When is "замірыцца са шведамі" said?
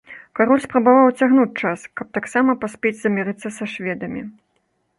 3.03-4.21